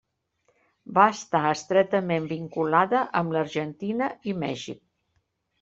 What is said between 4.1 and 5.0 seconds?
i Mèxic.